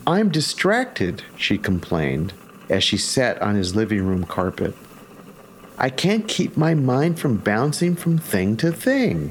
[0.06, 2.34] I'm distracted, she complained
[2.70, 4.76] as she sat on his living room carpet.
[5.78, 9.30] I can't keep my mind from bouncing from thing to thing.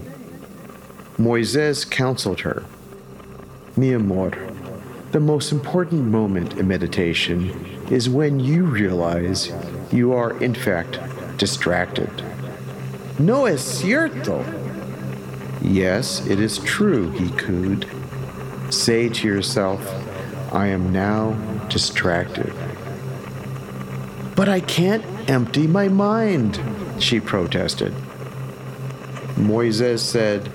[1.18, 2.64] Moises counseled her.
[3.76, 4.32] Mi amor,
[5.12, 7.50] the most important moment in meditation
[7.90, 9.52] is when you realize
[9.92, 10.98] you are, in fact,
[11.38, 12.10] distracted.
[13.18, 14.44] No es cierto.
[15.60, 17.86] Yes, it is true, he cooed.
[18.70, 19.80] Say to yourself,
[20.52, 21.32] I am now
[21.68, 22.47] distracted.
[24.38, 26.60] But I can't empty my mind,
[27.00, 27.92] she protested.
[29.34, 30.48] Moises said,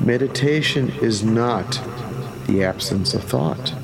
[0.00, 1.80] Meditation is not
[2.46, 3.74] the absence of thought.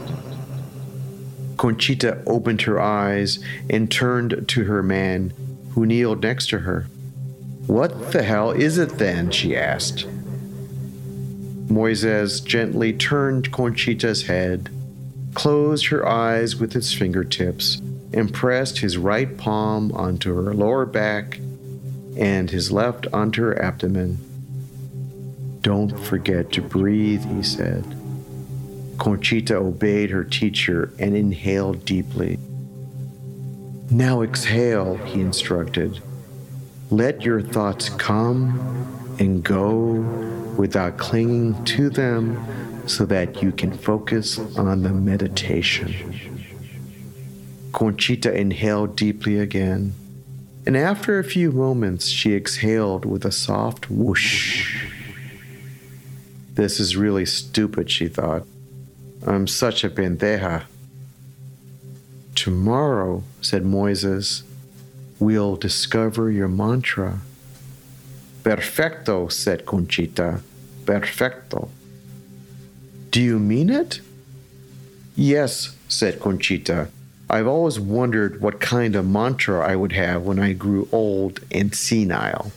[1.56, 5.32] Conchita opened her eyes and turned to her man,
[5.72, 6.86] who kneeled next to her.
[7.66, 9.32] What the hell is it then?
[9.32, 10.06] she asked.
[11.66, 14.70] Moises gently turned Conchita's head,
[15.34, 17.81] closed her eyes with his fingertips,
[18.12, 21.38] and pressed his right palm onto her lower back
[22.16, 24.18] and his left onto her abdomen.
[25.62, 27.84] Don't forget to breathe, he said.
[28.98, 32.38] Conchita obeyed her teacher and inhaled deeply.
[33.90, 36.00] Now exhale, he instructed.
[36.90, 40.00] Let your thoughts come and go
[40.56, 42.44] without clinging to them
[42.86, 46.31] so that you can focus on the meditation.
[47.72, 49.94] Conchita inhaled deeply again,
[50.66, 54.86] and after a few moments, she exhaled with a soft whoosh.
[56.54, 58.44] This is really stupid, she thought.
[59.26, 60.64] I'm such a pendeja.
[62.34, 64.42] Tomorrow, said Moises,
[65.18, 67.20] we'll discover your mantra.
[68.42, 70.42] Perfecto, said Conchita.
[70.84, 71.70] Perfecto.
[73.10, 74.00] Do you mean it?
[75.14, 76.88] Yes, said Conchita.
[77.32, 81.74] I've always wondered what kind of mantra I would have when I grew old and
[81.74, 82.52] senile.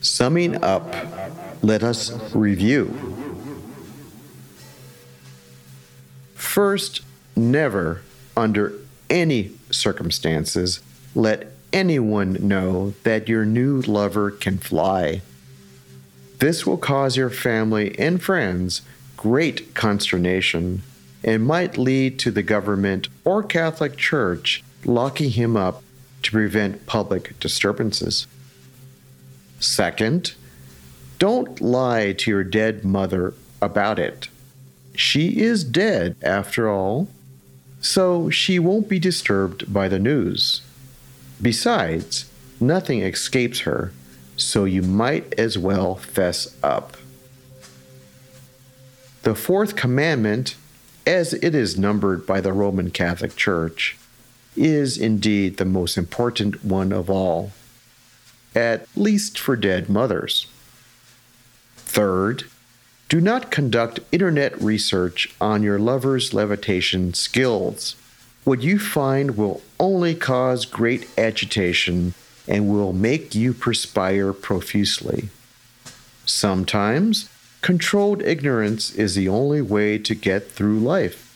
[0.00, 0.94] Summing up,
[1.62, 2.86] let us review.
[6.34, 7.02] First,
[7.36, 8.00] never,
[8.34, 8.72] under
[9.10, 10.80] any circumstances,
[11.14, 15.20] let anyone know that your new lover can fly.
[16.38, 18.80] This will cause your family and friends
[19.20, 20.80] great consternation
[21.22, 25.82] and might lead to the government or Catholic Church locking him up
[26.22, 28.26] to prevent public disturbances.
[29.58, 30.32] Second,
[31.18, 34.28] don't lie to your dead mother about it.
[34.96, 37.06] She is dead, after all,
[37.82, 40.62] so she won't be disturbed by the news.
[41.42, 42.24] Besides,
[42.58, 43.92] nothing escapes her,
[44.38, 46.96] so you might as well fess up.
[49.22, 50.56] The fourth commandment,
[51.06, 53.98] as it is numbered by the Roman Catholic Church,
[54.56, 57.52] is indeed the most important one of all,
[58.54, 60.46] at least for dead mothers.
[61.76, 62.44] Third,
[63.10, 67.96] do not conduct internet research on your lover's levitation skills.
[68.44, 72.14] What you find will only cause great agitation
[72.48, 75.28] and will make you perspire profusely.
[76.24, 77.28] Sometimes,
[77.60, 81.26] controlled ignorance is the only way to get through life.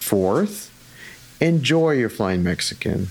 [0.00, 0.70] Fourth,
[1.40, 3.08] enjoy your flying Mexican.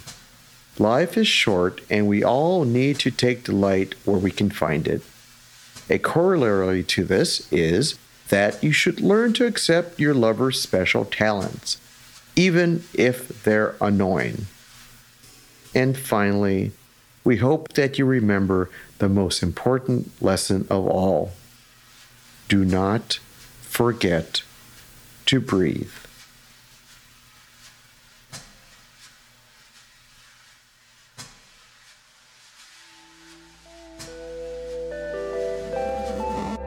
[0.78, 5.02] Life is short, and we all need to take delight where we can find it.
[5.90, 7.98] A corollary to this is
[8.30, 11.78] that you should learn to accept your lover's special talents,
[12.36, 14.46] even if they're annoying.
[15.76, 16.72] And finally,
[17.24, 18.70] we hope that you remember
[19.02, 21.32] the most important lesson of all
[22.48, 23.14] do not
[23.62, 24.44] forget
[25.26, 25.90] to breathe.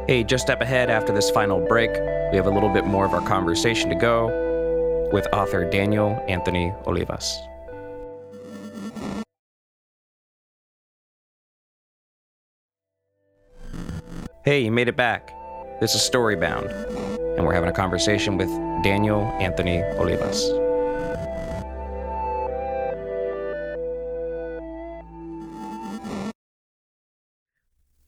[0.08, 1.90] Hey, just step ahead after this final break.
[2.32, 6.72] We have a little bit more of our conversation to go with author Daniel Anthony
[6.84, 7.53] Olivas.
[14.44, 15.34] Hey, you made it back.
[15.80, 16.70] This is Storybound,
[17.38, 18.50] and we're having a conversation with
[18.84, 20.42] Daniel Anthony Olivas.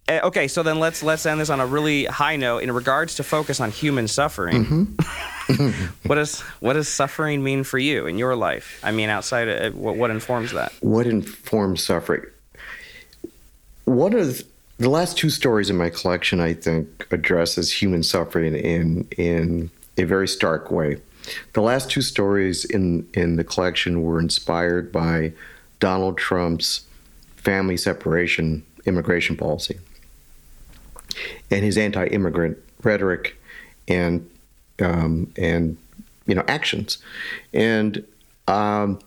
[0.07, 3.15] Uh, okay, so then let's let's end this on a really high note in regards
[3.15, 4.67] to focus on human suffering.
[4.67, 5.91] Mm-hmm.
[6.07, 8.79] what does what does suffering mean for you in your life?
[8.85, 10.75] I mean, outside of what, what informs that?
[10.81, 12.27] What informs suffering?
[13.87, 14.43] One of
[14.79, 20.05] the last two stories in my collection, I think, addresses human suffering in in a
[20.05, 21.01] very stark way.
[21.55, 25.33] The last two stories in in the collection were inspired by
[25.81, 26.87] Donald Trump's
[27.37, 29.79] family separation immigration policy
[31.51, 33.37] and his anti-immigrant rhetoric
[33.89, 34.29] and
[34.81, 35.77] um, and
[36.27, 36.99] you know actions,
[37.55, 38.05] and
[38.47, 38.99] um,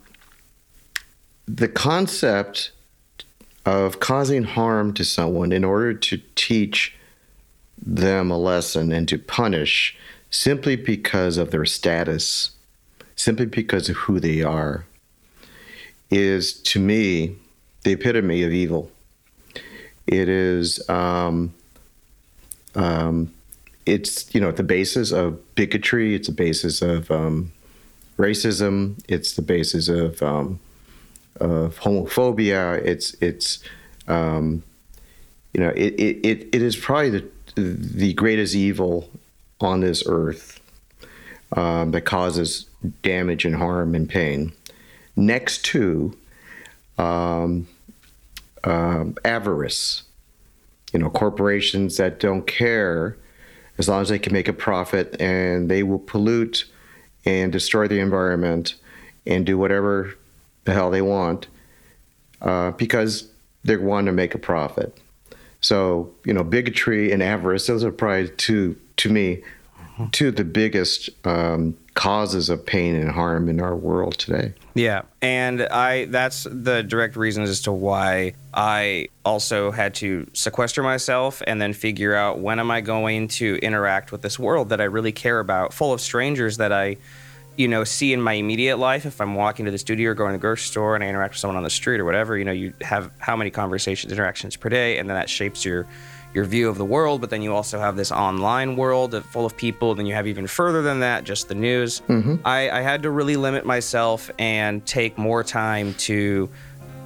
[1.47, 2.71] the concept
[3.65, 6.95] of causing harm to someone in order to teach
[7.81, 9.97] them a lesson and to punish
[10.29, 12.51] simply because of their status,
[13.15, 14.85] simply because of who they are,
[16.09, 17.35] is to me
[17.83, 18.91] the epitome of evil.
[20.07, 21.53] It is um,
[22.75, 23.31] um,
[23.85, 26.15] it's you know the basis of bigotry.
[26.15, 27.51] It's the basis of um,
[28.17, 29.01] racism.
[29.07, 30.59] It's the basis of um,
[31.39, 32.77] of homophobia.
[32.83, 33.59] It's it's
[34.07, 34.63] um,
[35.53, 37.25] you know it, it, it is probably the
[37.55, 39.09] the greatest evil
[39.59, 40.61] on this earth
[41.55, 42.65] um, that causes
[43.01, 44.53] damage and harm and pain.
[45.15, 46.15] Next to
[46.97, 47.67] um,
[48.63, 50.03] um, avarice
[50.93, 53.17] you know, corporations that don't care
[53.77, 56.65] as long as they can make a profit and they will pollute
[57.25, 58.75] and destroy the environment
[59.25, 60.15] and do whatever
[60.69, 61.47] the hell they want
[62.41, 63.27] uh, because
[63.63, 64.97] they're want to make a profit.
[65.61, 69.43] So, you know, bigotry and avarice, those are probably two, to me,
[70.11, 74.53] two of the biggest um, causes of pain and harm in our world today.
[74.73, 80.81] Yeah, and I that's the direct reason as to why I also had to sequester
[80.81, 84.79] myself and then figure out when am I going to interact with this world that
[84.79, 86.95] I really care about, full of strangers that I
[87.59, 90.31] you know, see in my immediate life if I'm walking to the studio or going
[90.31, 92.37] to the grocery store and I interact with someone on the street or whatever.
[92.37, 95.85] You know, you have how many conversations, interactions per day, and then that shapes your
[96.33, 97.19] your view of the world.
[97.19, 99.93] But then you also have this online world full of people.
[99.93, 101.99] Then you have even further than that, just the news.
[102.07, 102.35] Mm-hmm.
[102.45, 106.49] I, I had to really limit myself and take more time to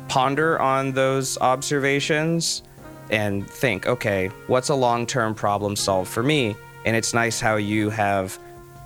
[0.07, 2.61] ponder on those observations
[3.09, 6.55] and think, okay, what's a long term problem solved for me?
[6.85, 8.37] And it's nice how you have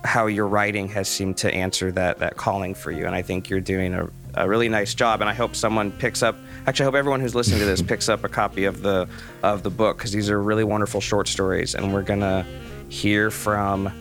[0.04, 3.06] how your writing has seemed to answer that that calling for you.
[3.06, 5.20] And I think you're doing a, a really nice job.
[5.20, 6.36] And I hope someone picks up
[6.66, 9.08] actually I hope everyone who's listening to this picks up a copy of the
[9.42, 12.46] of the book because these are really wonderful short stories and we're gonna
[12.88, 13.92] hear from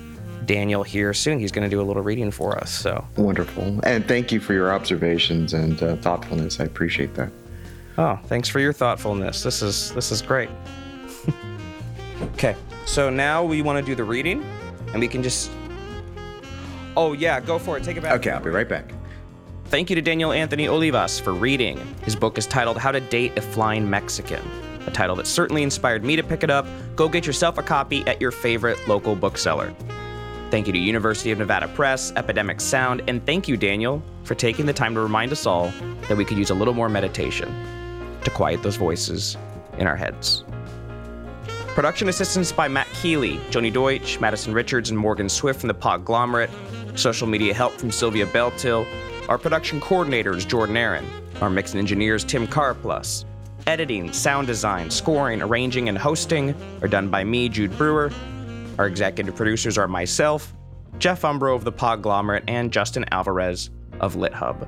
[0.45, 1.39] Daniel here soon.
[1.39, 2.71] He's gonna do a little reading for us.
[2.71, 3.79] So Wonderful.
[3.83, 6.59] And thank you for your observations and uh, thoughtfulness.
[6.59, 7.31] I appreciate that.
[7.97, 9.41] Oh, thanks for your thoughtfulness.
[9.41, 10.49] This is this is great.
[12.33, 14.45] okay, so now we want to do the reading,
[14.93, 15.49] and we can just.
[16.97, 17.83] Oh yeah, go for it.
[17.83, 18.13] Take it back.
[18.13, 18.91] Okay, I'll be right back.
[19.65, 21.77] Thank you to Daniel Anthony Olivas for reading.
[22.03, 24.41] His book is titled How to Date a Flying Mexican,
[24.87, 26.65] a title that certainly inspired me to pick it up.
[26.95, 29.75] Go get yourself a copy at your favorite local bookseller.
[30.49, 34.65] Thank you to University of Nevada Press, Epidemic Sound, and thank you, Daniel, for taking
[34.65, 35.71] the time to remind us all
[36.07, 37.53] that we could use a little more meditation
[38.23, 39.37] to quiet those voices
[39.77, 40.45] in our heads.
[41.77, 46.49] Production assistance by Matt Keeley, Joni Deutsch, Madison Richards, and Morgan Swift from the Podglomerate.
[46.97, 48.87] Social media help from Sylvia Beltil.
[49.29, 51.05] Our production coordinator is Jordan Aaron.
[51.41, 53.23] Our mix and engineers Tim Carplus.
[53.67, 58.11] Editing, sound design, scoring, arranging, and hosting are done by me, Jude Brewer.
[58.79, 60.55] Our executive producers are myself,
[60.97, 63.69] Jeff Umbro of the Podglomerate, and Justin Alvarez
[63.99, 64.67] of LitHub.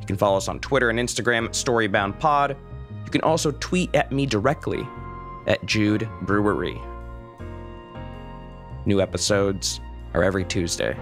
[0.00, 2.56] You can follow us on Twitter and Instagram at StoryboundPod.
[3.04, 4.86] You can also tweet at me directly
[5.46, 6.80] at Jude Brewery.
[8.86, 9.80] New episodes
[10.14, 10.96] are every Tuesday.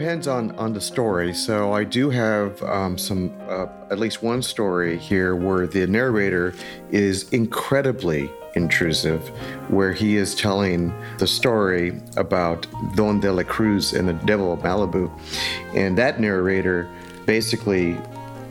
[0.00, 1.34] Depends on on the story.
[1.34, 6.54] So I do have um, some, uh, at least one story here where the narrator
[6.90, 9.28] is incredibly intrusive,
[9.68, 14.60] where he is telling the story about Don de la Cruz and the Devil of
[14.60, 15.10] Malibu,
[15.74, 16.88] and that narrator
[17.26, 17.94] basically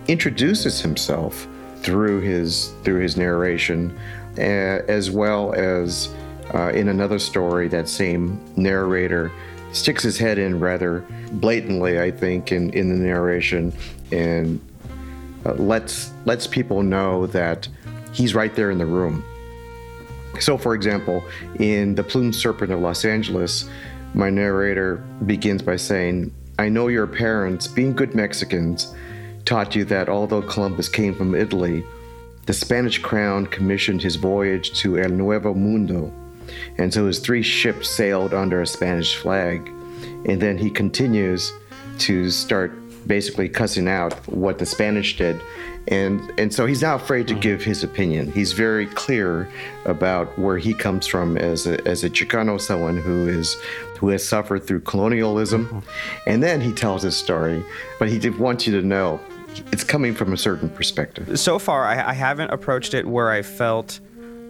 [0.07, 1.47] introduces himself
[1.77, 3.97] through his through his narration,
[4.37, 6.13] uh, as well as
[6.53, 9.31] uh, in another story that same narrator
[9.71, 13.73] sticks his head in rather blatantly, I think, in, in the narration,
[14.11, 14.59] and
[15.45, 17.67] uh, lets lets people know that
[18.13, 19.23] he's right there in the room.
[20.39, 21.23] So, for example,
[21.59, 23.69] in The Plumed Serpent of Los Angeles,
[24.13, 28.93] my narrator begins by saying, I know your parents, being good Mexicans,
[29.45, 31.83] taught you that although Columbus came from Italy,
[32.45, 36.11] the Spanish crown commissioned his voyage to El Nuevo Mundo.
[36.77, 39.67] And so his three ships sailed under a Spanish flag.
[40.25, 41.51] And then he continues
[41.99, 42.71] to start
[43.07, 45.41] basically cussing out what the Spanish did.
[45.87, 47.41] And, and so he's not afraid to mm.
[47.41, 48.31] give his opinion.
[48.31, 49.49] He's very clear
[49.85, 53.55] about where he comes from as a, as a Chicano, someone who is
[53.97, 55.65] who has suffered through colonialism.
[55.65, 56.29] Mm-hmm.
[56.29, 57.63] And then he tells his story,
[57.97, 59.19] but he did want you to know
[59.71, 61.37] it's coming from a certain perspective.
[61.39, 63.99] So far, I, I haven't approached it where I felt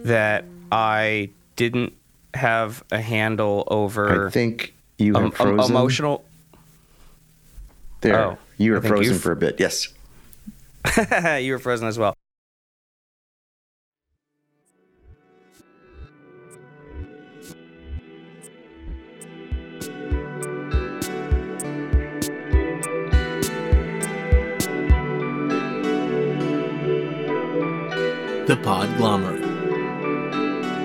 [0.04, 1.30] that I
[1.60, 1.92] didn't
[2.32, 5.76] have a handle over I think you em- have frozen.
[5.76, 6.24] emotional.
[8.00, 9.56] There, Oh, you were frozen for a bit.
[9.60, 9.88] Yes.
[11.42, 12.14] you were frozen as well.
[28.46, 29.39] The Podglomerate.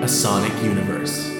[0.06, 1.35] A Sonic Universe.